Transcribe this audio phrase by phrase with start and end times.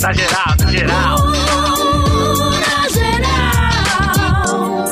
[0.00, 1.18] Na geral, na geral.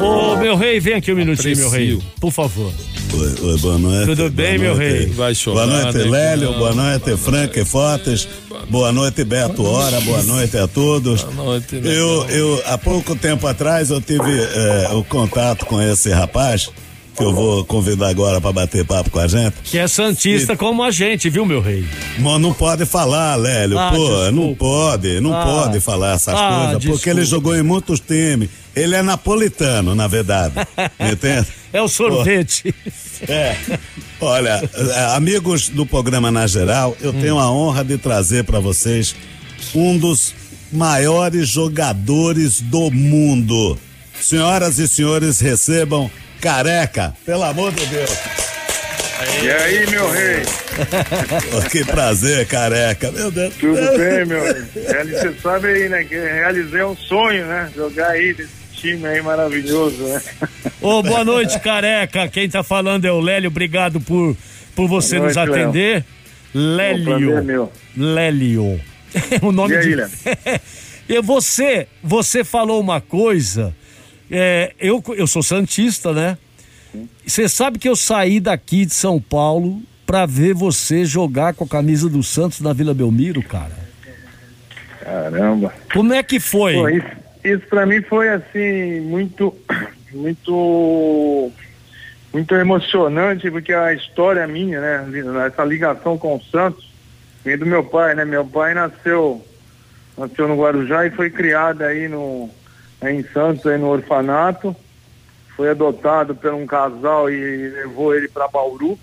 [0.00, 1.98] Ô, meu rei, vem aqui um minutinho, meu rei.
[2.20, 2.72] Por favor.
[3.14, 4.06] Oi, oi, boa noite.
[4.06, 4.92] Tudo bem, boa meu noite.
[4.92, 5.06] rei?
[5.06, 6.52] Vai chorar, Boa noite, né, Lélio.
[6.54, 8.28] Boa noite, Frank Fortes.
[8.68, 10.00] Boa noite, Beto Hora.
[10.00, 11.22] Boa noite a todos.
[11.22, 15.80] Boa noite, né, Eu, eu, há pouco tempo atrás, eu tive eh, o contato com
[15.80, 16.68] esse rapaz,
[17.16, 19.54] que eu vou convidar agora para bater papo com a gente.
[19.64, 21.84] Que é santista como a gente, viu, meu rei?
[22.18, 23.78] Mas não pode falar, Lélio.
[23.78, 24.30] Ah, Pô, desculpa.
[24.32, 25.44] não pode, não Ah.
[25.44, 27.10] pode falar essas Ah, coisas, porque desculpa.
[27.10, 28.48] ele jogou em muitos times.
[28.74, 30.54] Ele é napolitano, na verdade.
[31.00, 31.46] Entende?
[31.72, 32.74] É o sorvete.
[33.28, 33.56] É.
[34.20, 34.62] Olha,
[35.14, 37.20] amigos do programa Na Geral, eu Hum.
[37.20, 39.14] tenho a honra de trazer para vocês
[39.74, 40.34] um dos
[40.70, 43.78] maiores jogadores do mundo.
[44.20, 48.10] Senhoras e senhores, recebam Careca, pelo amor de Deus.
[49.42, 50.42] E aí, meu rei?
[51.56, 53.10] Oh, que prazer, Careca.
[53.10, 53.54] Meu Deus.
[53.54, 54.62] Tudo bem, meu rei?
[54.84, 57.70] É, Você sabe aí, né, que realizei um sonho, né?
[57.74, 60.20] Jogar aí desse time aí maravilhoso, né?
[60.82, 62.28] Ô, boa noite, careca.
[62.28, 63.48] Quem tá falando é o Lélio.
[63.48, 64.36] Obrigado por,
[64.74, 65.62] por você nos noite, Léo.
[65.64, 65.98] atender.
[66.00, 66.04] É
[66.58, 67.42] Lélio.
[67.42, 67.72] meu.
[67.96, 68.80] Lélio.
[69.40, 70.60] o nome E aí, de.
[71.08, 73.72] E você, você falou uma coisa.
[74.30, 76.38] É, eu, eu sou santista, né?
[77.26, 81.68] Você sabe que eu saí daqui de São Paulo pra ver você jogar com a
[81.68, 83.86] camisa do Santos na Vila Belmiro, cara.
[85.00, 85.72] Caramba.
[85.92, 86.74] Como é que foi?
[86.74, 87.06] Pô, isso,
[87.44, 89.54] isso pra mim foi assim, muito,
[90.12, 91.52] muito,
[92.32, 95.06] muito emocionante, porque a história minha, né?
[95.46, 96.88] Essa ligação com o Santos,
[97.44, 98.24] vem do meu pai, né?
[98.24, 99.44] Meu pai nasceu,
[100.16, 102.50] nasceu no Guarujá e foi criado aí no,
[103.12, 104.74] em Santos, aí no orfanato.
[105.56, 108.98] Foi adotado por um casal e levou ele para Bauru.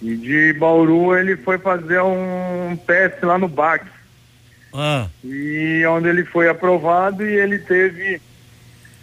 [0.00, 3.84] E de Bauru ele foi fazer um teste lá no BAC
[4.74, 8.20] Ah, e onde ele foi aprovado e ele teve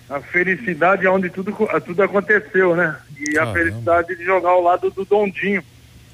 [0.10, 2.98] a felicidade onde tudo, tudo aconteceu, né?
[3.18, 3.54] E a Caramba.
[3.60, 5.64] felicidade de jogar ao lado do Dondinho,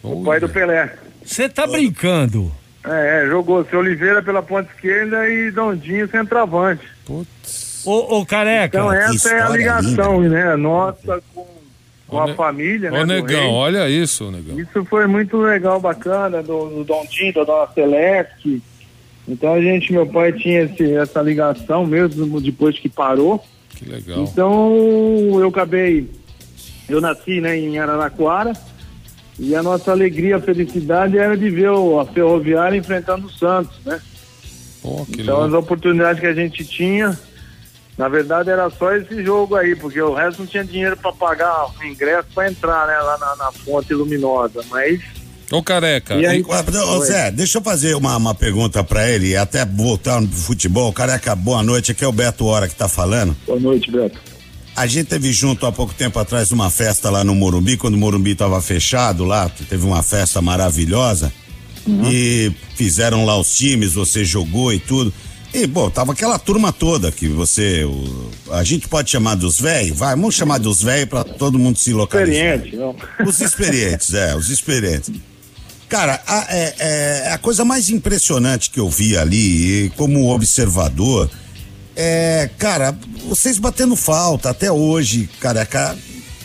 [0.03, 0.95] o pai do Pelé.
[1.23, 2.51] você tá brincando?
[2.83, 6.85] É, é, jogou seu Oliveira pela ponta esquerda e Dondinho centroavante.
[7.05, 7.64] Putz.
[7.85, 8.77] Ô, ô careca.
[8.77, 10.55] Então essa é a ligação, né?
[10.55, 11.45] Nossa com,
[12.07, 13.01] com a Ne- família, né?
[13.01, 13.49] Ô, negão, rei.
[13.51, 14.59] olha isso, negão.
[14.59, 18.61] Isso foi muito legal, bacana, do, do Dondinho, da Dona Celeste.
[19.27, 23.43] Então a gente, meu pai tinha esse, essa ligação mesmo depois que parou.
[23.69, 24.19] Que legal.
[24.19, 26.09] Então eu acabei,
[26.87, 28.53] eu nasci né, em Araraquara
[29.39, 33.75] e a nossa alegria, a felicidade era de ver o- a Ferroviária enfrentando o Santos,
[33.85, 33.99] né?
[34.81, 37.19] Pô, Então as oportunidades que a gente tinha,
[37.97, 41.67] na verdade era só esse jogo aí, porque o resto não tinha dinheiro para pagar
[41.67, 45.01] o ingresso para entrar né, lá na, na fonte luminosa, mas
[45.51, 46.15] Ô, careca.
[46.15, 46.43] E aí?
[46.43, 50.91] Ô, Zé, deixa eu fazer uma, uma pergunta pra ele até voltar no futebol.
[50.91, 51.91] Careca, boa noite.
[51.91, 53.37] Aqui é o Beto Hora que tá falando.
[53.45, 54.19] boa noite, Beto.
[54.75, 57.97] A gente teve junto há pouco tempo atrás uma festa lá no Morumbi, quando o
[57.97, 61.31] Morumbi estava fechado lá, teve uma festa maravilhosa.
[62.11, 65.13] E fizeram lá os times, você jogou e tudo.
[65.57, 67.85] E, bom, tava aquela turma toda que você.
[67.85, 69.97] o- a gente pode chamar dos velhos?
[69.97, 72.33] Vai, vamos chamar dos velhos pra todo mundo se localizar.
[72.57, 72.95] Experiente, não?
[73.25, 75.11] Os experientes, é, os experientes.
[75.87, 81.29] Cara, a, é, é, a coisa mais impressionante que eu vi ali, como observador,
[81.95, 82.97] é, cara,
[83.29, 85.95] vocês batendo falta até hoje, careca.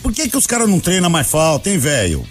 [0.01, 2.25] Por que que os caras não treinam mais falta, hein, velho?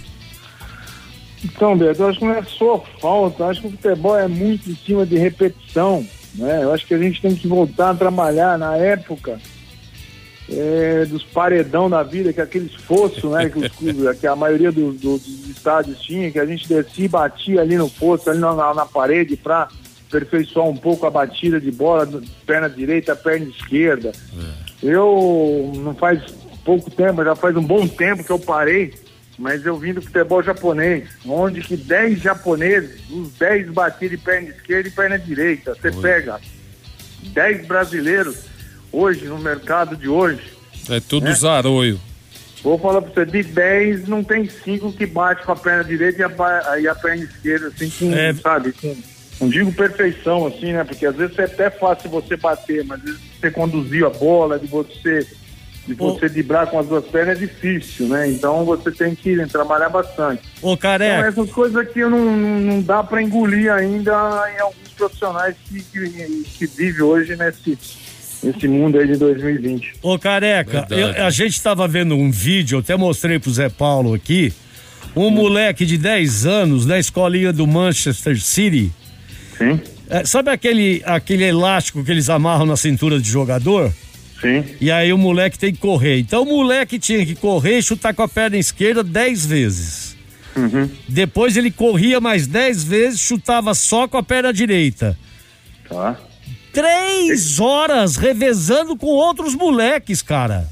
[1.45, 4.71] Então, Beto, eu acho que não é só falta, acho que o futebol é muito
[4.71, 6.61] em cima de repetição, né?
[6.63, 9.39] Eu acho que a gente tem que voltar a trabalhar na época
[10.53, 13.49] é, dos paredão da vida, que aqueles fossos, né?
[13.49, 13.71] Que, os
[14.19, 17.77] que a maioria do- do- dos estádios tinha, que a gente descia e batia ali
[17.77, 19.69] no fosso, ali na, na- na parede para
[20.09, 22.09] aperfeiçoar um pouco a batida de bola,
[22.45, 24.11] perna direita, perna esquerda.
[24.83, 26.21] Eu não faz
[26.65, 28.93] pouco tempo, já faz um bom tempo que eu parei,
[29.41, 34.51] mas eu vim do futebol japonês, onde que 10 japoneses, os 10 batiam de perna
[34.51, 35.75] esquerda e perna direita.
[35.75, 36.39] Você pega
[37.23, 38.37] 10 brasileiros
[38.93, 40.43] hoje no mercado de hoje.
[40.91, 41.99] É tudo zaroio.
[42.63, 46.21] Vou falar pra você, de 10 não tem 5 que bate com a perna direita
[46.21, 48.35] e a, e a perna esquerda, assim, com, É.
[48.35, 48.95] sabe, com,
[49.41, 50.85] não digo perfeição, assim, né?
[50.85, 54.59] Porque às vezes é até fácil você bater, mas às vezes você conduzir a bola,
[54.59, 55.27] de você
[55.87, 56.15] de Ô.
[56.15, 58.31] você driblar com as duas pernas é difícil, né?
[58.31, 60.43] Então você tem que trabalhar bastante.
[60.63, 61.27] Ô, Então careca.
[61.29, 64.13] essas coisas aqui não, não, dá para engolir ainda
[64.57, 67.79] em alguns profissionais que, que, que vivem hoje nesse,
[68.43, 69.95] nesse mundo aí de 2020.
[70.03, 74.15] Ô, careca, eu- a gente estava vendo um vídeo, eu até mostrei pro Zé Paulo
[74.15, 74.53] aqui.
[75.17, 78.93] Um moleque de 10 anos na escolinha do Manchester City.
[79.59, 79.81] Sim.
[80.09, 83.93] É, sabe aquele, aquele elástico que eles amarram na cintura de jogador?
[84.41, 84.65] Sim.
[84.81, 86.19] E aí o moleque tem que correr.
[86.19, 90.17] Então o moleque tinha que correr e chutar com a perna esquerda 10 vezes.
[90.57, 90.91] Uhum.
[91.09, 95.17] Depois ele corria mais 10 vezes, chutava só com a perna direita.
[95.89, 96.17] Tá.
[96.73, 100.69] Três horas revezando com outros moleques, cara.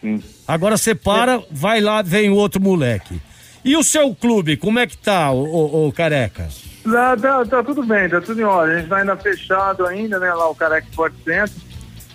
[0.00, 0.22] Sim.
[0.46, 3.20] Agora você para, vai lá, vem o outro moleque.
[3.64, 6.48] E o seu clube, como é que tá, ô, ô, ô, careca?
[6.84, 8.76] Tá, tá, tá tudo bem, tá tudo em ordem.
[8.76, 10.32] A gente tá ainda fechado ainda, né?
[10.32, 11.50] Lá o Careca Sport Center.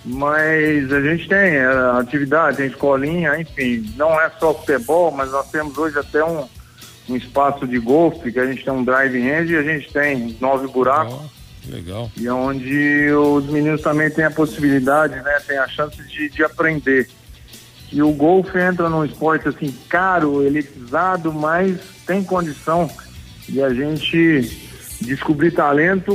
[0.03, 1.65] Mas a gente tem é,
[1.99, 3.93] atividade, tem escolinha, enfim.
[3.95, 6.47] Não é só futebol, mas nós temos hoje até um,
[7.07, 10.35] um espaço de golfe, que a gente tem um drive range e a gente tem
[10.41, 11.13] nove buracos.
[11.13, 12.11] Ó, legal.
[12.17, 15.39] E onde os meninos também têm a possibilidade, né?
[15.45, 17.07] Tem a chance de, de aprender.
[17.91, 21.77] E o golfe entra num esporte assim caro, elitizado, mas
[22.07, 22.89] tem condição
[23.47, 24.70] de a gente
[25.01, 26.13] descobrir talento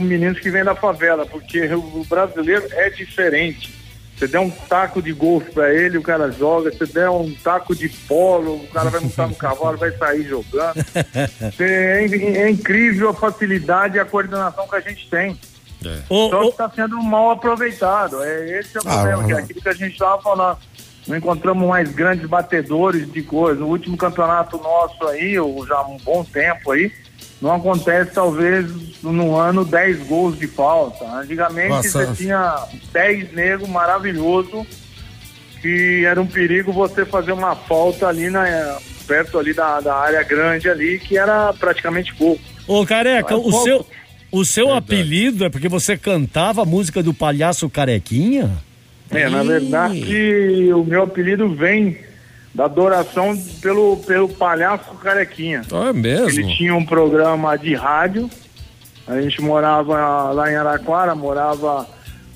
[0.00, 3.74] meninos que vêm da favela, porque o brasileiro é diferente.
[4.16, 6.72] Você der um taco de golfe para ele, o cara joga.
[6.72, 10.76] Você der um taco de polo, o cara vai montar no cavalo, vai sair jogando.
[11.58, 15.38] É, é incrível a facilidade e a coordenação que a gente tem.
[15.84, 15.98] É.
[16.08, 18.22] Só que está sendo mal aproveitado.
[18.22, 19.38] É, esse é o Ah, problema, que é ah.
[19.38, 20.58] aquilo que a gente estava falando.
[21.06, 23.60] Não encontramos mais grandes batedores de coisa.
[23.60, 26.90] No último campeonato nosso aí, ou já há um bom tempo aí,
[27.40, 28.66] não acontece talvez
[29.02, 31.04] no ano 10 gols de falta.
[31.04, 32.06] Antigamente Nossa.
[32.06, 32.56] você tinha
[32.92, 34.66] 10 negros maravilhoso
[35.60, 40.22] que era um perigo você fazer uma falta ali na, perto ali da, da área
[40.22, 42.38] grande ali, que era praticamente gol.
[42.66, 43.62] ô, careca, É o pouco.
[43.64, 43.86] seu,
[44.30, 44.84] o seu Verdade.
[44.84, 48.50] apelido é porque você cantava a música do palhaço carequinha?
[49.10, 49.46] É, na Ih.
[49.46, 51.96] verdade, o meu apelido vem
[52.56, 55.60] da adoração pelo, pelo palhaço Carequinha.
[55.70, 56.40] Ah, é mesmo?
[56.40, 58.30] Ele tinha um programa de rádio,
[59.06, 61.86] a gente morava lá em Araquara, morava.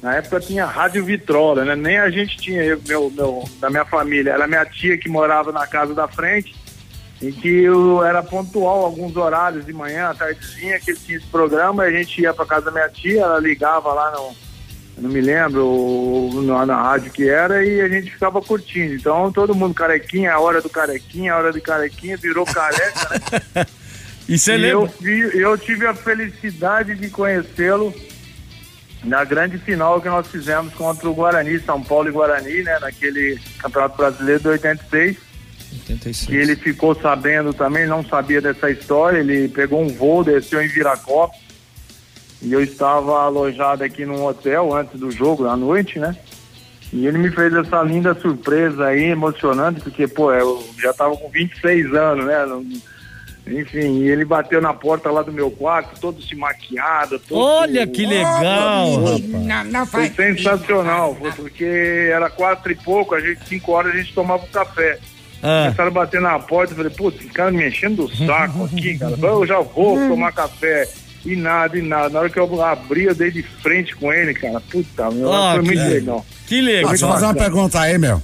[0.03, 1.75] Na época tinha Rádio Vitrola, né?
[1.75, 4.33] Nem a gente tinha, eu, meu, meu, da minha família.
[4.33, 6.55] Era minha tia que morava na casa da frente,
[7.23, 11.27] em que eu era pontual alguns horários de manhã, à tardezinha, que ele tinha esse
[11.27, 14.37] programa, a gente ia pra casa da minha tia, ela ligava lá no,
[15.01, 18.95] não me lembro o- na, na rádio que era e a gente ficava curtindo.
[18.95, 23.21] Então todo mundo carequinha, a hora do carequinha, a hora do carequinha, virou careca,
[23.55, 23.67] né?
[24.29, 24.95] E você E eu, lembra?
[25.01, 27.93] vi- eu tive a felicidade de conhecê-lo
[29.03, 32.79] na grande final que nós fizemos contra o Guarani, São Paulo e Guarani, né?
[32.81, 35.17] Naquele Campeonato Brasileiro de 86.
[35.89, 36.29] 86.
[36.29, 40.69] E ele ficou sabendo também, não sabia dessa história, ele pegou um voo, desceu em
[40.69, 41.39] Viracopos.
[42.43, 46.17] E eu estava alojado aqui num hotel antes do jogo, à noite, né?
[46.93, 51.29] E ele me fez essa linda surpresa aí, emocionante, porque, pô, eu já estava com
[51.29, 52.81] 26 anos, né?
[53.47, 57.19] Enfim, e ele bateu na porta lá do meu quarto, todo se maquiado.
[57.19, 57.41] Todo...
[57.41, 59.29] Olha que legal, rapaz.
[59.29, 63.97] Não, não Foi sensacional, foi porque era quatro e pouco, a gente, cinco horas a
[63.97, 64.99] gente tomava um café.
[65.43, 68.65] Ah, Começaram a bater na porta, eu falei, putz, esse cara me enchendo do saco
[68.65, 69.17] aqui, cara.
[69.21, 70.87] Eu já vou tomar café.
[71.25, 72.09] E nada, e nada.
[72.09, 74.61] Na hora que eu abri, eu dei de frente com ele, cara.
[74.61, 76.27] Puta, meu, Ah, foi que muito legal.
[76.47, 76.91] que legal.
[76.91, 78.23] Deixa eu fazer uma pergunta aí, meu.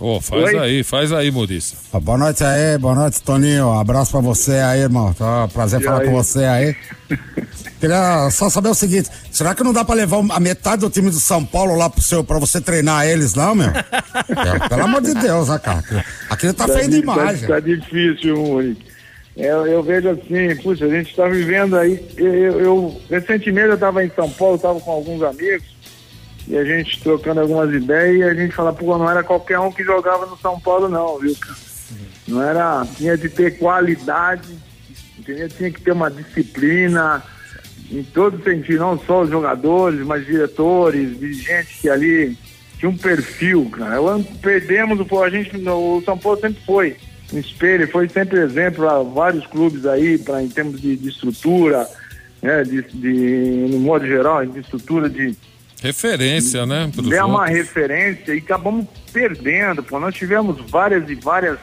[0.00, 0.58] Ô, faz Oi?
[0.58, 1.76] aí, faz aí, Muriça.
[2.00, 3.68] Boa noite aí, boa noite, Toninho.
[3.68, 5.12] Um abraço pra você aí, irmão.
[5.14, 6.06] Tá prazer E falar aí?
[6.08, 6.74] com você aí.
[7.78, 11.10] Queria só saber o seguinte: será que não dá pra levar a metade do time
[11.10, 13.68] do São Paulo lá pro seu, pra você treinar eles, não, meu?
[13.68, 15.82] É, pelo amor de Deus, né, cara?
[16.30, 17.40] Aquilo tá feio di- demais.
[17.42, 18.91] Tá, tá difícil, Murique.
[19.36, 22.04] Eu, eu vejo assim, puxa, a gente está vivendo aí.
[22.16, 25.64] Eu, eu- eu- recentemente eu estava em São Paulo, estava com alguns amigos,
[26.46, 29.72] e a gente trocando algumas ideias, e a gente fala, pô, não era qualquer um
[29.72, 31.56] que jogava no São Paulo, não, viu, cara?
[32.28, 32.86] Não era.
[32.96, 34.48] Tinha de ter qualidade,
[35.18, 35.48] entendeu?
[35.48, 37.22] Tinha que ter uma disciplina
[37.90, 42.36] em todo sentido, não só os jogadores, mas diretores, dirigentes que ali
[42.78, 43.96] tinha um perfil, cara.
[43.96, 46.96] Eu- Perdemos, o- a gente, o São Paulo sempre foi
[47.32, 51.88] um espelho, foi sempre exemplo a vários clubes aí, pra, em termos de, de estrutura,
[52.42, 55.34] né, de, de, no modo geral, de estrutura de,
[55.82, 56.88] Referência, né?
[57.12, 59.98] é uma referência e acabamos perdendo, pô.
[59.98, 61.58] Nós tivemos várias e várias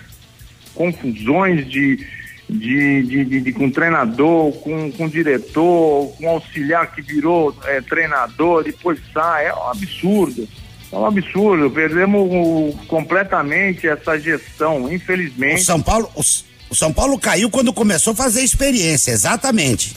[0.75, 2.05] confusões de,
[2.49, 8.63] de, de, de- de- com treinador, com, com diretor, com auxiliar que virou é, treinador,
[8.65, 9.45] depois sai.
[9.47, 10.45] É um absurdo.
[10.91, 11.69] É um absurdo.
[11.69, 15.63] Perdemos o- completamente essa gestão, O infelizmente.
[15.63, 16.22] São Paulo, o,
[16.69, 19.96] o São Paulo caiu quando começou a fazer experiência, exatamente.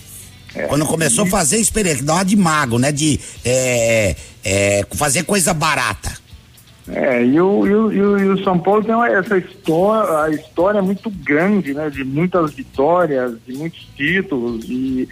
[0.69, 2.93] Quando começou a fazer experiência, dá uma de mago, né?
[2.93, 6.13] De é, é, fazer coisa barata.
[6.89, 10.81] É, e o, e o, e o, o São Paulo tem essa história, a história
[10.81, 11.89] é muito grande, né?
[11.89, 15.09] De muitas vitórias, de muitos títulos e,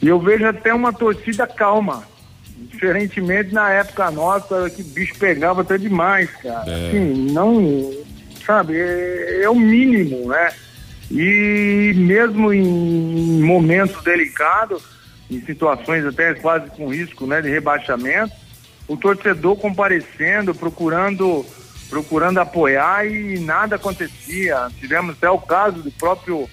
[0.00, 2.04] E eu vejo até uma torcida calma.
[2.70, 6.70] Diferentemente na época nossa, que bicho pegava até demais, cara.
[6.70, 6.88] É.
[6.88, 8.02] Assim, não.
[8.44, 10.52] Sabe, é, é o mínimo, né?
[11.10, 14.82] E mesmo em momentos delicados,
[15.30, 18.32] em situações até quase com risco né, de rebaixamento,
[18.88, 21.44] o torcedor comparecendo, procurando,
[21.88, 24.68] procurando apoiar e nada acontecia.
[24.78, 26.48] Tivemos até o caso do próprio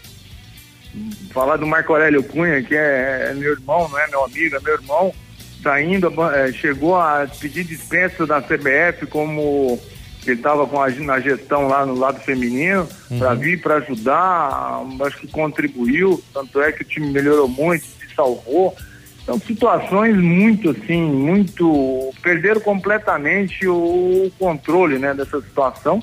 [1.32, 4.60] falar do Marco Aurélio Cunha, que é, é meu irmão, não é meu amigo, é
[4.60, 5.14] meu irmão,
[5.62, 9.80] saindo, eh, chegou a pedir dispensa da CBF como
[10.26, 12.88] ele estava com a, na gestão lá no lado feminino,
[13.18, 18.14] para vir para ajudar, acho que contribuiu, tanto é que o time melhorou muito, se
[18.16, 18.76] salvou.
[19.24, 22.12] Então, situações muito assim, muito.
[22.22, 26.02] perderam completamente o controle né, dessa situação.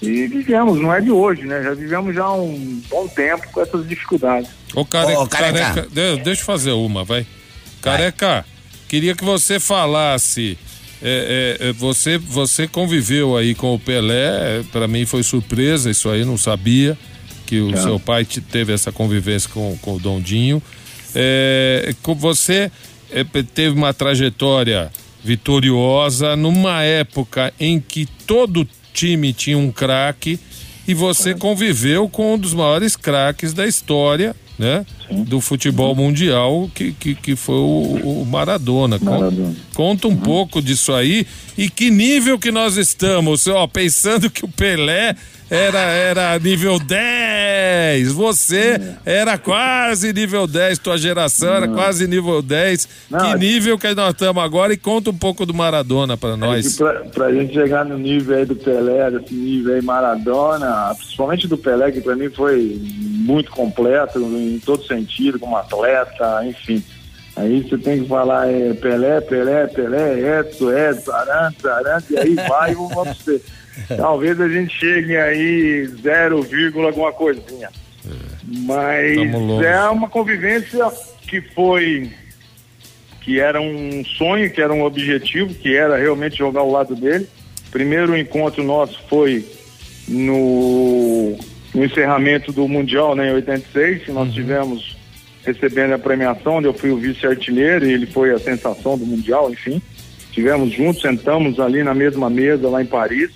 [0.00, 1.62] E vivemos, não é de hoje, né?
[1.62, 4.50] Já vivemos já há um bom tempo com essas dificuldades.
[4.74, 5.14] Ô, care...
[5.16, 5.58] Ô, careca.
[5.58, 7.26] careca, de- deixa eu fazer uma, vai.
[7.80, 8.44] Careca,
[8.92, 10.58] queria que você falasse.
[11.00, 16.10] é, é, é, você, você conviveu aí com o Pelé, para mim foi surpresa, isso
[16.10, 16.96] aí não sabia
[17.46, 20.62] que o seu pai te- teve essa convivência com, com o Dondinho.
[21.14, 22.70] É, com você
[23.10, 24.92] é, teve uma trajetória
[25.24, 30.38] vitoriosa numa época em que todo time tinha um craque
[30.86, 34.84] e você conviveu com um dos maiores craques da história, né?
[35.10, 38.98] Do futebol mundial, que, que, que foi o, o Maradona.
[39.00, 39.54] Maradona.
[39.74, 44.48] Conta um pouco disso aí e que nível que nós estamos, ó, pensando que o
[44.48, 45.16] Pelé
[45.54, 52.88] era, era nível 10, você era quase nível 10, tua geração era quase nível 10.
[53.10, 56.34] Não, que é- nível que nós estamos agora e conta um pouco do Maradona para
[56.34, 56.76] E nós.
[56.76, 61.58] pra, pra gente chegar no nível aí do Pelé, desse nível aí Maradona, principalmente do
[61.58, 66.82] Pelé, que pra mim foi muito completo em todo sentido, como atleta, enfim.
[67.34, 72.34] Aí você tem que falar é, Pelé, Pelé, Pelé, Edson, Edson, Arantes, Arantes, e aí
[72.48, 73.40] vai, vamos pra você.
[73.96, 77.70] Talvez a gente chegue aí 0, vírgula alguma coisinha.
[78.44, 79.66] Mas Tamo longe.
[79.66, 80.90] é uma convivência
[81.22, 82.10] que foi
[83.22, 87.28] que era um sonho, que era um objetivo, que era realmente jogar ao lado dele.
[87.70, 89.46] Primeiro encontro nosso foi
[90.08, 91.38] no,
[91.72, 94.96] no encerramento do Mundial, né, em 86, que nós tivemos
[95.44, 99.50] recebendo a premiação, onde eu fui o vice-artilheiro e ele foi a sensação do Mundial,
[99.50, 99.80] enfim.
[100.32, 103.30] Tivemos juntos, sentamos ali na mesma mesa lá em Paris.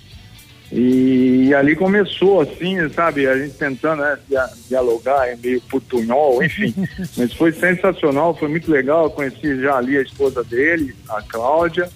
[0.71, 6.73] E, ali começou assim, sabe, a gente tentando né, dia- dialogar, é meio portunhol, enfim.
[7.15, 9.05] Mas foi sensacional, foi muito legal.
[9.05, 11.89] Eu conheci já ali a esposa dele, a Cláudia.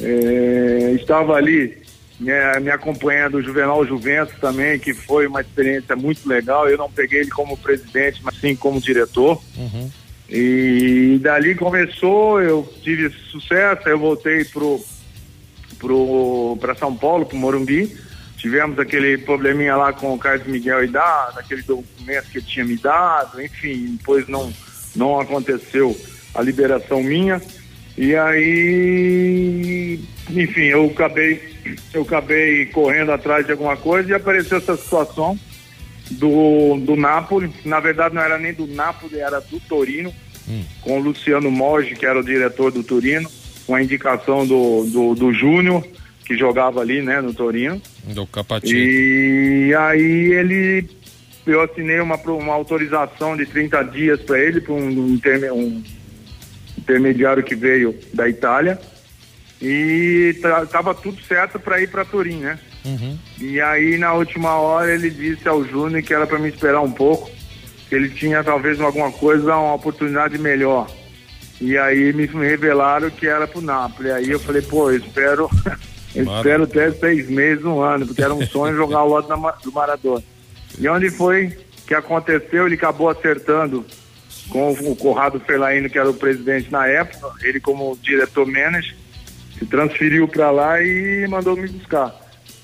[0.00, 1.76] É, estava ali
[2.18, 6.68] né, me acompanhando o Juvenal Juventus também, que foi uma experiência muito legal.
[6.68, 9.38] Eu não peguei ele como presidente, mas sim como diretor.
[10.28, 14.80] E dali começou, eu tive sucesso, eu voltei pro
[16.58, 17.96] para São Paulo, pro Morumbi.
[18.36, 22.64] Tivemos aquele probleminha lá com o Carlos Miguel e da, daquele documento que ele tinha
[22.64, 24.52] me dado, enfim, depois não
[24.96, 25.96] não aconteceu
[26.34, 27.40] a liberação minha.
[27.96, 31.50] E aí, enfim, eu acabei
[31.92, 35.38] eu acabei correndo atrás de alguma coisa e apareceu essa situação
[36.12, 37.52] do, do Napoli.
[37.64, 40.12] Na verdade, não era nem do Napoli, era do Torino,
[40.80, 43.30] com o Luciano Moggi, que era o diretor do Torino,
[43.70, 45.86] com a indicação do, do, do Júnior,
[46.24, 47.80] que jogava ali, né, no Torino.
[48.04, 48.76] Do Capatinho.
[48.76, 50.90] E aí ele,
[51.46, 55.80] eu assinei uma, uma autorização de 30 dias para ele, para um, um interme- um
[56.76, 58.76] intermediário que veio da Itália.
[59.62, 62.58] E ta- tava tudo certo para ir para Turim, né?
[63.40, 66.90] E aí na última hora ele disse ao Júnior que era para me esperar um
[66.90, 67.30] pouco,
[67.88, 70.90] que ele tinha talvez alguma coisa, uma oportunidade melhor.
[71.60, 74.10] E aí me revelaram que era pro Napoli.
[74.10, 75.50] Aí eu falei, pô, eu espero,
[76.14, 79.28] eu espero até seis meses, um ano, porque era um sonho jogar o lado
[79.62, 80.24] do Maradona.
[80.78, 82.66] E onde foi que aconteceu?
[82.66, 83.84] Ele acabou acertando
[84.48, 88.94] com o Corrado Felaino, que era o presidente na época, ele como diretor manager,
[89.58, 92.14] se transferiu para lá e mandou me buscar.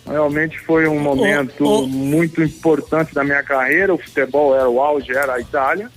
[0.07, 1.87] Realmente foi um momento ô.
[1.87, 3.93] muito importante da minha carreira.
[3.93, 5.91] O futebol era o auge, era a Itália.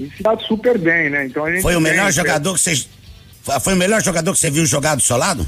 [0.00, 1.26] E se dá super bem, né?
[1.26, 2.84] Então a gente Foi o melhor jogador que você.
[3.60, 5.46] Foi o melhor jogador que você viu jogar do seu lado?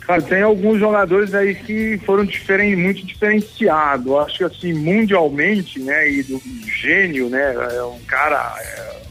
[0.00, 4.10] Cara, tem alguns jogadores aí que foram diferen, muito diferenciados.
[4.14, 6.40] Acho que assim, mundialmente, né, e do
[6.80, 9.02] gênio, né, é um cara é,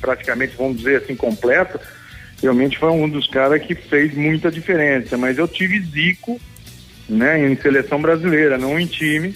[0.00, 1.78] praticamente, vamos dizer assim, completo.
[2.40, 5.18] Realmente foi um dos caras que fez muita diferença.
[5.18, 6.40] Mas eu tive Zico,
[7.08, 9.34] né, em seleção brasileira, não em time.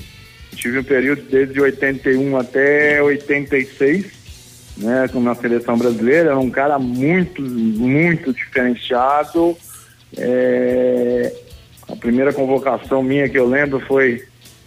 [0.55, 4.23] Tive um período desde 81 até 86.
[4.77, 9.57] né, na seleção brasileira, era um cara muito, muito diferenciado.
[10.17, 11.33] É,
[11.89, 14.19] a primeira convocação minha que eu lembro foi,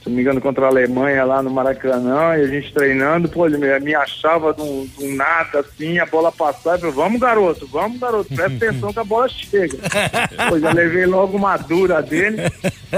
[0.01, 3.46] se não me engano, contra a Alemanha lá no Maracanã, e a gente treinando, pô,
[3.46, 8.00] ele me, achava de um, nada assim, a bola passava, eu falei, vamos garoto, vamos
[8.00, 9.77] garoto, presta atenção que a bola chega.
[10.50, 12.38] pô, já levei logo uma dura dele,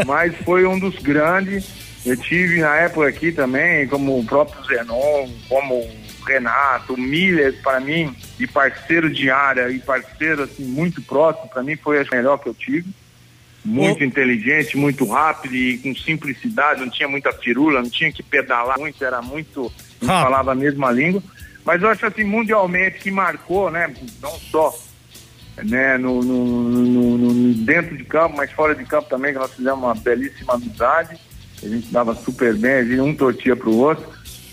[0.05, 1.86] mas foi um dos grandes.
[2.07, 7.61] Eu tive na época aqui também, como o próprio Zenon, como o Renato, o Miller,
[7.61, 12.05] para mim, e parceiro de área e parceiro assim, muito próximo, para mim foi a
[12.09, 12.89] melhor que eu tive.
[13.65, 18.79] Muito inteligente, muito rápido e com simplicidade, não tinha muita firula, não tinha que pedalar
[18.79, 19.69] muito, era muito.
[20.01, 21.21] Não falava a mesma língua.
[21.65, 23.93] Mas eu acho assim, mundialmente, que marcou, né?
[24.21, 24.73] Não só
[25.57, 29.53] né, no, no, no, no, dentro de campo, mas fora de campo também, que nós
[29.53, 31.19] fizemos uma belíssima amizade.
[31.63, 34.05] A gente dava super bem, um tortia para o outro.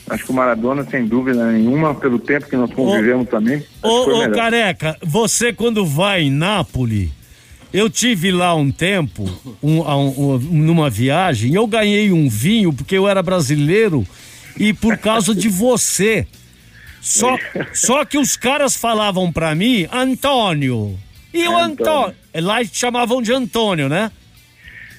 [0.09, 3.65] Acho que o Maradona, sem dúvida nenhuma, pelo tempo que nós convivemos ô, também.
[3.83, 7.11] Ô, ô Careca, você quando vai em Nápoles,
[7.73, 9.25] eu tive lá um tempo,
[9.63, 14.07] um, um, numa viagem, eu ganhei um vinho porque eu era brasileiro
[14.59, 16.27] e por causa de você.
[17.01, 17.37] Só,
[17.73, 20.99] só que os caras falavam para mim, Antônio.
[21.33, 22.15] E o Antônio.
[22.35, 24.11] Lá chamavam de Antônio, né?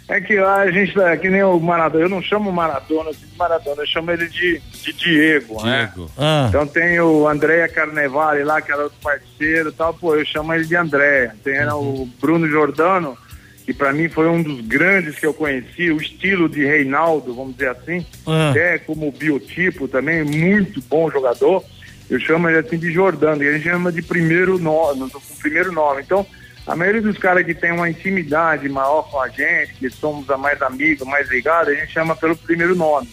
[0.07, 3.25] É que lá a gente, é que nem o Maradona, eu não chamo Maradona de
[3.37, 5.91] Maradona, eu chamo ele de, de Diego, né?
[5.95, 6.03] Diego.
[6.03, 6.11] né?
[6.17, 6.45] Ah.
[6.47, 10.53] Então tem o Andréa Carnevale lá, que era outro parceiro e tal, pô, eu chamo
[10.53, 11.31] ele de André.
[11.43, 12.03] Tem uhum.
[12.03, 13.17] o Bruno Jordano,
[13.65, 17.53] que para mim foi um dos grandes que eu conheci, o estilo de Reinaldo, vamos
[17.53, 18.51] dizer assim, ah.
[18.51, 21.63] até como biotipo também, muito bom jogador.
[22.07, 25.09] Eu chamo ele assim de Jordano, e a gente chama de primeiro nome,
[25.41, 26.03] primeiro nome.
[26.03, 26.23] Então,
[26.67, 30.59] a maioria dos caras que tem uma intimidade maior com a gente, que somos mais
[30.61, 33.07] amigos, mais ligados, a gente chama pelo primeiro nome.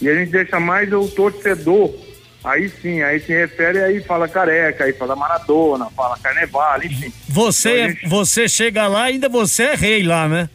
[0.00, 1.94] E a gente deixa mais o torcedor.
[2.42, 7.12] Aí sim, aí se refere aí fala careca, aí fala Maradona, fala Carnaval, enfim.
[7.28, 8.08] Você, então gente...
[8.08, 10.48] você chega lá, ainda você é rei lá, né?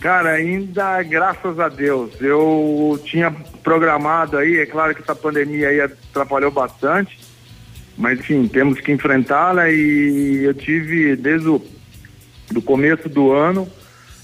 [0.00, 2.12] Cara, ainda graças a Deus.
[2.20, 3.30] Eu tinha
[3.62, 7.18] programado aí, é claro que essa pandemia aí atrapalhou bastante
[7.96, 11.62] mas enfim, temos que enfrentá-la e eu tive desde o
[12.50, 13.68] do começo do ano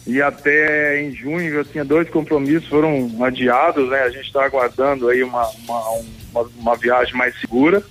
[0.06, 4.02] e até em junho eu tinha dois compromissos, foram adiados, né?
[4.02, 5.90] A gente está aguardando aí uma, uma,
[6.32, 7.82] uma, uma, viagem mais segura.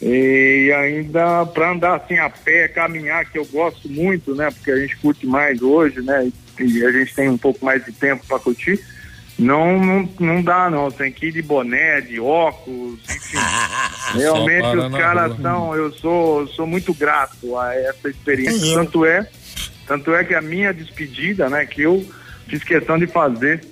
[0.00, 4.50] E ainda para andar assim a pé, caminhar, que eu gosto muito, né?
[4.50, 6.30] Porque a gente curte mais hoje, né?
[6.60, 8.80] E a gente tem um pouco mais de tempo para curtir.
[9.42, 10.90] Não, não, não dá, não.
[10.90, 13.38] Tem que ir de boné, de óculos, enfim.
[14.18, 15.74] Realmente os caras são.
[15.74, 18.74] Eu sou, sou muito grato a essa experiência.
[18.74, 19.28] Tanto é,
[19.86, 22.04] tanto é que a minha despedida, né, que eu
[22.46, 23.64] fiz questão de fazer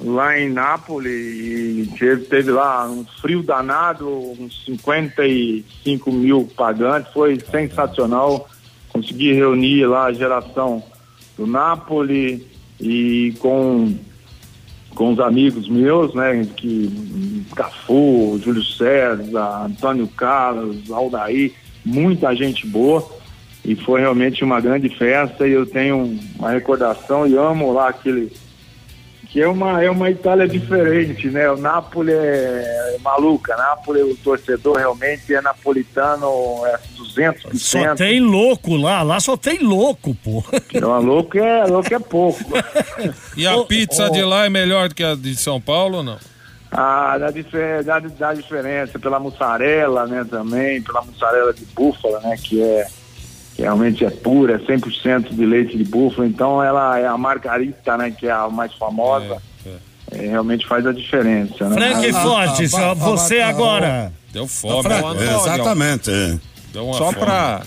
[0.00, 7.38] lá em Nápoles e teve, teve lá um frio danado, uns 55 mil pagantes, foi
[7.38, 8.48] sensacional.
[8.88, 10.82] Consegui reunir lá a geração
[11.36, 12.42] do Nápoles
[12.80, 13.96] e com
[14.94, 21.52] com os amigos meus, né, que Cafu, Júlio César, Antônio Carlos, Aldair,
[21.84, 23.06] muita gente boa.
[23.64, 28.32] E foi realmente uma grande festa e eu tenho uma recordação e amo lá aquele
[29.32, 31.50] que é uma, é uma Itália diferente, né?
[31.50, 36.26] O Napoli é, é maluca, Napoli, o torcedor realmente é napolitano
[36.66, 37.56] é 200%.
[37.56, 40.44] Só tem louco lá, lá só tem louco, pô.
[40.78, 42.44] Não, louco é, louco é pouco.
[43.34, 46.18] e a pizza de lá é melhor do que a de São Paulo ou não?
[46.70, 47.30] Ah, dá,
[47.82, 52.86] dá, dá diferença pela mussarela, né, também, pela mussarela de búfala, né, que é
[53.54, 57.96] que realmente é pura, é 100% de leite de búfalo, então ela é a margarita,
[57.96, 60.24] né, que é a mais famosa, é, é.
[60.24, 61.68] É, realmente faz a diferença.
[61.68, 61.76] Né?
[61.76, 64.12] Frank ah, Fortes, ah, você agora.
[64.32, 64.88] Deu fome,
[65.22, 66.40] Exatamente.
[66.72, 67.62] Deu Só para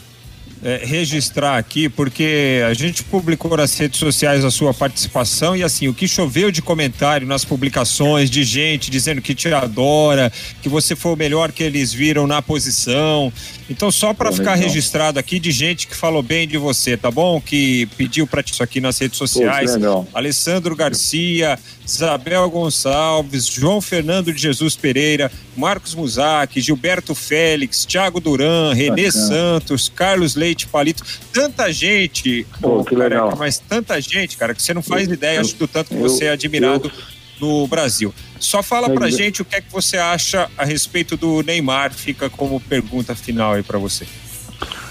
[0.64, 5.88] é, registrar aqui, porque a gente publicou nas redes sociais a sua participação e assim,
[5.88, 10.32] o que choveu de comentário nas publicações de gente dizendo que te adora,
[10.64, 13.32] que você foi o melhor que eles viram na posição.
[13.70, 17.42] Então, só para ficar registrado aqui de gente que falou bem de você, tá bom?
[17.42, 19.76] Que pediu para isso aqui nas redes sociais.
[19.76, 28.20] Pô, Alessandro Garcia, Isabel Gonçalves, João Fernando de Jesus Pereira, Marcos Muzak, Gilberto Félix, Thiago
[28.20, 33.36] Duran, Renê Santos, Carlos Leite Palito, tanta gente, Pô, que careca, legal.
[33.38, 36.02] mas tanta gente, cara, que você não faz eu, ideia eu, do tanto que eu,
[36.02, 36.92] você é admirado
[37.40, 38.14] no Brasil.
[38.40, 42.30] Só fala pra gente o que é que você acha a respeito do Neymar, fica
[42.30, 44.06] como pergunta final aí para você.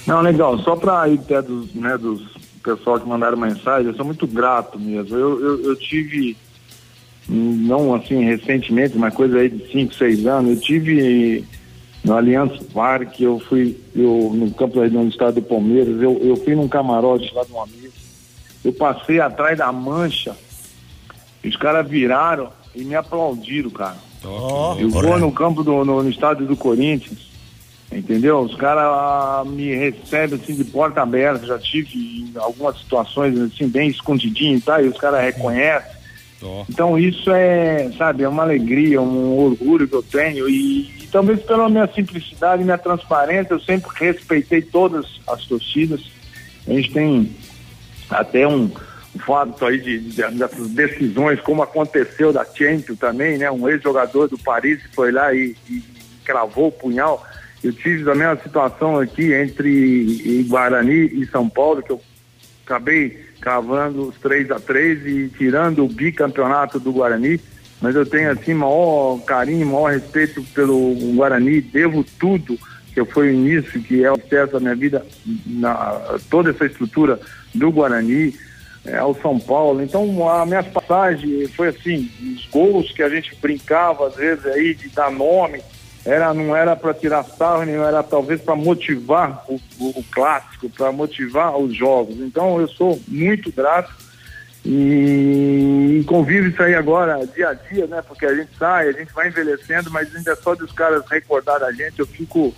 [0.06, 4.06] Não, legal, só para ir até dos, né, dos pessoal que mandaram mensagem, eu sou
[4.06, 5.16] muito grato mesmo.
[5.16, 6.36] Eu, eu, eu tive
[7.28, 11.44] não assim recentemente, uma coisa aí de 5, 6 anos, eu tive
[12.02, 16.54] no Allianz Parque, eu fui eu, no campo no estado do Palmeiras, eu, eu fui
[16.54, 17.92] num camarote lá de um amigo,
[18.62, 20.36] eu passei atrás da mancha,
[21.48, 23.96] os caras viraram e me aplaudiram, cara.
[24.24, 27.30] Ó, Eu vou no campo do no, no estádio do Corinthians,
[27.92, 28.40] entendeu?
[28.40, 34.60] Os caras me recebem assim de porta aberta, já tive algumas situações assim bem escondidinho,
[34.60, 34.80] tá?
[34.80, 35.94] E os caras reconhecem.
[36.42, 36.64] Ó.
[36.68, 41.40] Então isso é, sabe, é uma alegria, um orgulho que eu tenho e, e talvez
[41.42, 46.00] pela minha simplicidade, minha transparência, eu sempre respeitei todas as torcidas.
[46.66, 47.30] A gente tem
[48.10, 48.70] até um
[49.18, 53.50] fato aí de, de- dessas decisões, como aconteceu da Champions também, né?
[53.50, 55.82] Um ex-jogador do Paris foi lá e, e
[56.24, 57.26] cravou o punhal.
[57.62, 62.00] Eu tive também uma situação aqui entre Guarani e São Paulo, que eu
[62.66, 67.40] acabei cavando os 3 a 3 e tirando o bicampeonato do Guarani,
[67.80, 72.58] mas eu tenho assim maior carinho, maior respeito pelo Guarani, devo tudo
[72.94, 75.04] que foi o início, que é o sucesso da minha vida,
[75.46, 77.18] na, toda essa estrutura
[77.52, 78.34] do Guarani,
[78.84, 79.82] é, ao São Paulo.
[79.82, 84.74] Então a minha passagem foi assim, os gols que a gente brincava às vezes aí
[84.74, 85.62] de dar nome,
[86.04, 90.68] era, não era para tirar sarro, nem era talvez para motivar o, o- o clássico,
[90.68, 92.16] para motivar os jogos.
[92.20, 93.90] Então eu sou muito grato
[94.66, 98.02] e, convivo isso aí agora dia a dia, né?
[98.06, 101.60] Porque a gente sai, a gente vai envelhecendo, mas ainda é só dos caras recordar
[101.60, 102.54] da gente, eu fico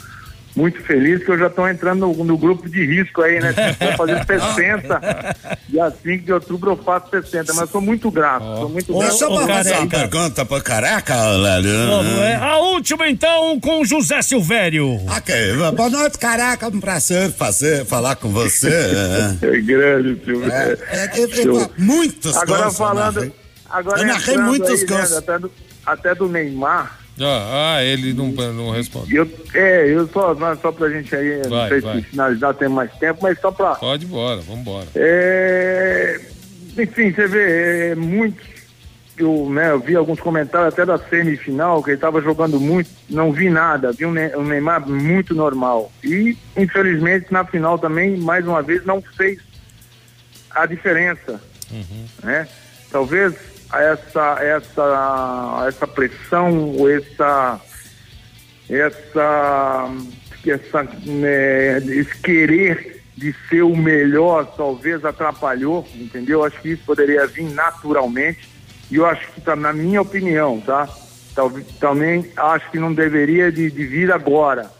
[0.56, 3.54] muito feliz que eu já estou entrando no, no grupo de risco aí, né?
[3.78, 5.36] Vou fazer 60.
[5.68, 9.10] Dia 5 de outubro eu faço 60, mas sou muito grato, sou muito grato.
[9.10, 11.70] Deixa eu fazer uma pergunta pro careca, Lélio.
[12.22, 12.36] É?
[12.36, 14.98] A última então com José Silvério.
[15.14, 15.34] Ok,
[15.76, 16.68] boa noite, careca.
[16.68, 18.72] Um prazer fazer, falar com você.
[19.42, 20.50] É, grande, Silvio.
[20.50, 23.32] é, é, é, é, muitos Agora eu falando,
[23.68, 25.12] agora Eu narrei muitos aí, né, gols.
[25.12, 25.52] até, do,
[25.84, 27.05] até do Neymar.
[27.20, 29.14] Ah, ah, ele não, não responde.
[29.14, 31.96] Eu, é, eu só, não, só pra gente aí, não Vai, sei vai.
[31.96, 33.74] se finalizar tem mais tempo, mas só pra.
[33.76, 34.86] Pode ir embora, vambora.
[34.94, 36.20] É,
[36.78, 38.44] enfim, você vê, é, muitos.
[39.18, 43.32] Eu, né, eu vi alguns comentários até da semifinal, que ele estava jogando muito, não
[43.32, 45.90] vi nada, vi um, um Neymar muito normal.
[46.04, 49.38] E, infelizmente, na final também, mais uma vez, não fez
[50.50, 51.40] a diferença.
[52.22, 52.46] Né?
[52.90, 53.34] Talvez
[53.72, 57.60] essa, essa, essa pressão, essa,
[58.68, 59.90] essa,
[60.46, 66.44] essa né, esse querer de ser o melhor talvez atrapalhou, entendeu?
[66.44, 68.48] Acho que isso poderia vir naturalmente
[68.90, 70.88] e eu acho que tá, na minha opinião, tá?
[71.34, 74.70] Talvez, também acho que não deveria de, de vir agora,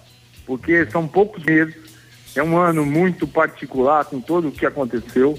[0.46, 1.74] porque são poucos meses,
[2.34, 5.38] é um ano muito particular com tudo o que aconteceu.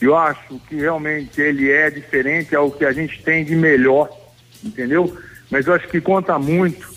[0.00, 4.10] Eu acho que realmente ele é diferente ao que a gente tem de melhor,
[4.62, 5.16] entendeu?
[5.50, 6.92] Mas eu acho que conta muito,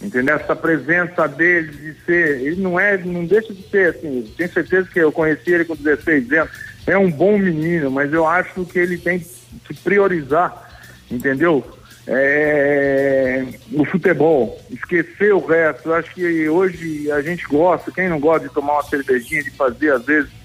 [0.00, 0.36] entendeu?
[0.36, 4.30] Essa presença dele de ser, ele não é, não deixa de ser assim.
[4.36, 6.52] Tenho certeza que eu conheci ele com 16 anos.
[6.86, 10.70] É um bom menino, mas eu acho que ele tem que priorizar,
[11.10, 11.64] entendeu?
[12.06, 15.88] É, o futebol, esquecer o resto.
[15.88, 19.52] Eu acho que hoje a gente gosta, quem não gosta de tomar uma cervejinha, de
[19.52, 20.41] fazer às vezes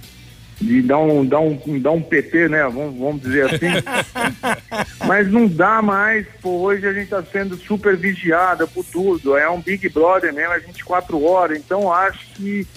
[0.59, 2.63] de dar um, dar um, dar um PT, né?
[2.63, 3.67] Vamos, vamos dizer assim.
[5.05, 9.37] Mas não dá mais, pô, hoje a gente está sendo super vigiada por tudo.
[9.37, 11.57] É um Big Brother mesmo, é 24 horas.
[11.59, 12.67] Então acho que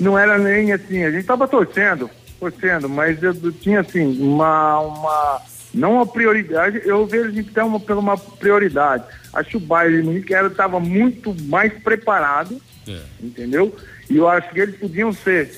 [0.00, 1.04] não era nem assim.
[1.04, 2.10] A gente estava torcendo,
[2.40, 5.42] torcendo, mas eu, eu tinha assim, uma, uma.
[5.74, 9.04] Não uma prioridade, eu vejo a gente ter uma, pela uma prioridade.
[9.34, 12.98] Acho que o Bayern de Munique estava muito mais preparado É.
[13.22, 13.76] entendeu?
[14.08, 15.50] E eu acho que eles podiam ser,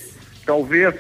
[0.45, 0.97] talvez,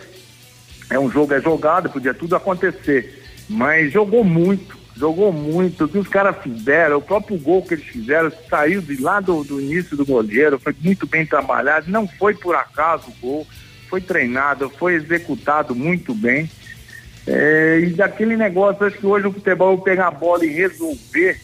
[0.90, 5.98] é um jogo, é jogado, podia tudo acontecer, mas jogou muito, jogou muito, o que
[5.98, 9.96] os caras fizeram, o próprio gol que eles fizeram, saiu de lá do, do início
[9.96, 13.46] do goleiro, foi muito bem trabalhado, não foi por acaso o gol,
[13.88, 16.50] foi treinado, foi executado muito bem,
[17.26, 21.40] é, e daquele negócio, acho que hoje o futebol pegar a bola e resolver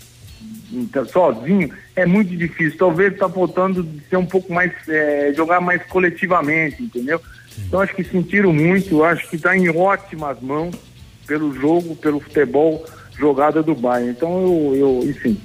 [0.73, 2.79] então, sozinho é muito difícil.
[2.79, 7.21] Talvez está faltando ser um pouco mais, é, jogar mais coletivamente, entendeu?
[7.59, 10.75] Então acho que sentiram muito, acho que está em ótimas mãos
[11.27, 12.85] pelo jogo, pelo futebol
[13.19, 14.11] jogada do Bayern.
[14.11, 15.41] Então eu, eu enfim,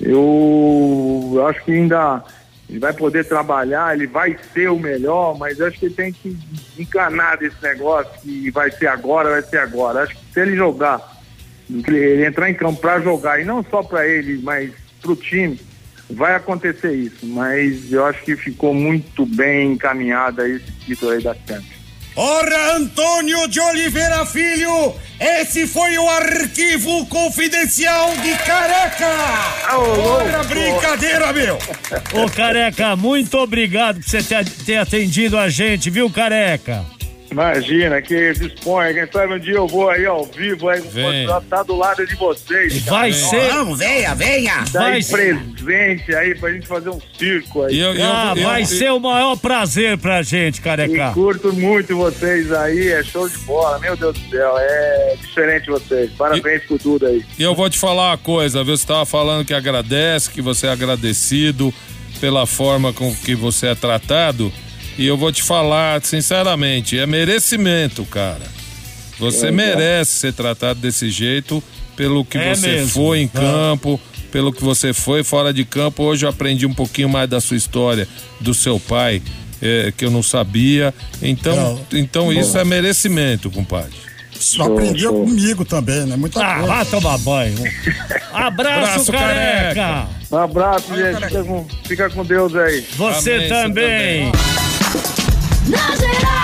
[0.00, 2.22] eu, acho que ainda
[2.68, 6.36] ele vai poder trabalhar, ele vai ser o melhor, mas acho que ele tem que
[6.78, 10.02] encanar desse negócio que vai ser agora, vai ser agora.
[10.02, 11.12] Acho que se ele jogar
[11.70, 15.58] ele entrar em campo para jogar, e não só para ele, mas para o time,
[16.10, 17.26] vai acontecer isso.
[17.26, 21.82] Mas eu acho que ficou muito bem encaminhada esse título aí da Champions.
[22.14, 29.08] Ora, Antônio de Oliveira Filho, esse foi o arquivo confidencial de Careca!
[29.74, 31.58] Ora, brincadeira, meu!
[32.12, 36.84] Ô, Careca, muito obrigado por você ter, ter atendido a gente, viu, Careca?
[37.32, 38.92] Imagina, que disponha.
[38.94, 41.26] Quem sabe um dia eu vou aí ao vivo, aí Vem.
[41.26, 42.82] vou estar do lado de vocês.
[42.84, 43.50] Vai ser.
[43.50, 44.64] Vamos, venha, venha!
[44.72, 47.74] Dar vai presente aí pra gente fazer um circo aí.
[47.76, 50.62] E eu, e eu- Ah, eu- vai eu- ser o maior prazer pra gente, E
[50.62, 51.10] Careca.
[51.12, 56.10] curto muito vocês aí, é show de bola, meu Deus do céu, é diferente vocês.
[56.12, 57.24] Parabéns por tudo aí.
[57.38, 58.76] E eu vou te falar uma coisa, viu?
[58.76, 61.72] Você estava falando que agradece, que você é agradecido
[62.20, 64.52] pela forma com que você é tratado.
[64.98, 68.42] E eu vou te falar, sinceramente, é merecimento, cara.
[69.18, 71.62] Você merece ser tratado desse jeito
[71.96, 72.88] pelo que É você mesmo.
[72.88, 74.00] foi em campo,
[74.30, 76.02] pelo que você foi fora de campo.
[76.02, 78.08] Hoje eu aprendi um pouquinho mais da sua história,
[78.40, 79.22] do seu pai,
[79.62, 80.92] eh, que eu não sabia.
[81.22, 83.92] Então, então isso é merecimento, compadre.
[84.38, 86.16] Isso aprendeu comigo também, né?
[86.16, 86.66] Muita Ah, coisa.
[86.68, 87.54] vá tomar banho.
[88.32, 89.74] Abraço, Abraço, Careca.
[89.74, 90.08] Careca.
[90.32, 91.26] Um abraço, gente.
[91.26, 92.84] Fica com, fica com Deus aí.
[92.96, 94.32] Você Amém, você também.
[95.68, 96.41] nacerá.